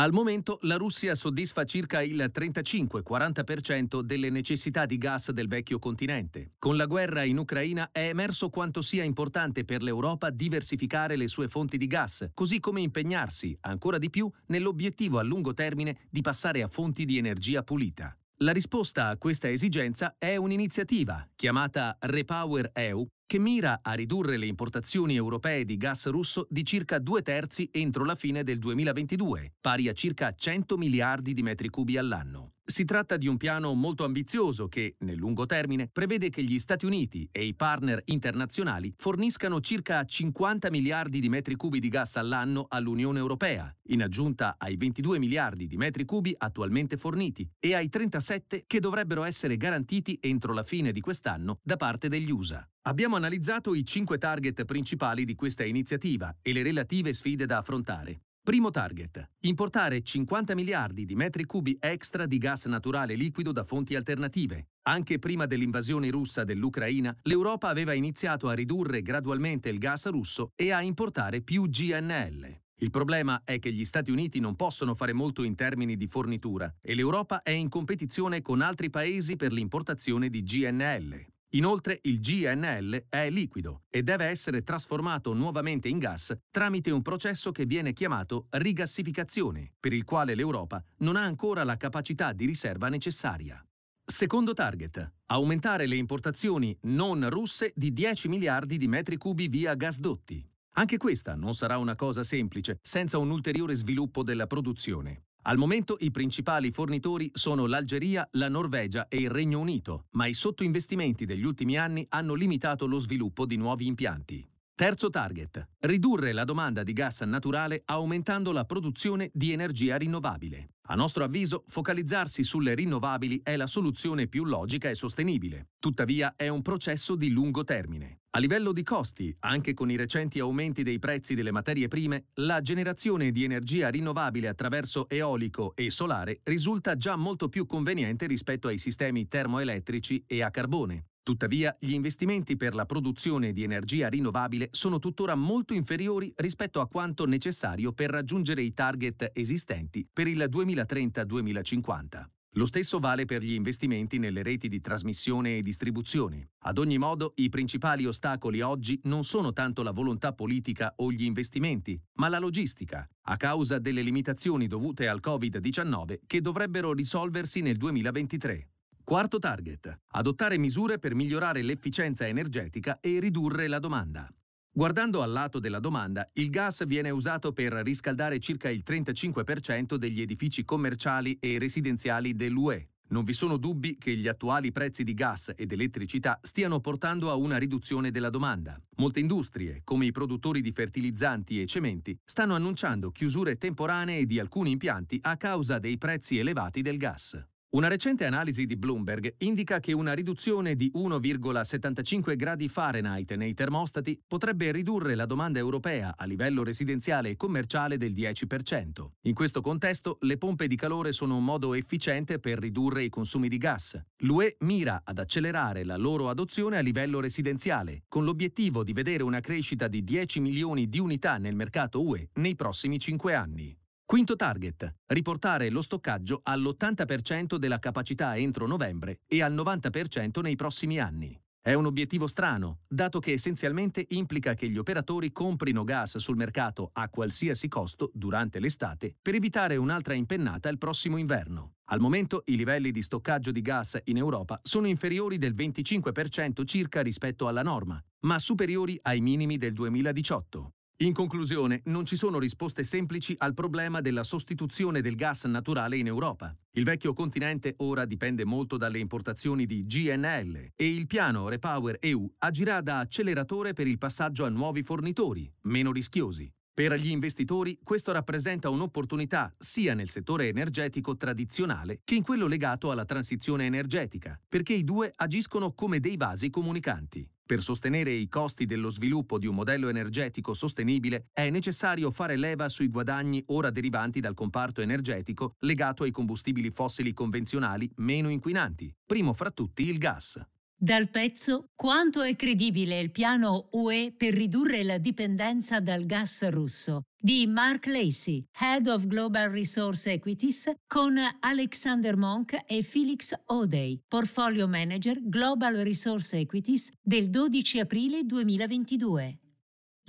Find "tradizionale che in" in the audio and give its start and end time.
271.16-272.22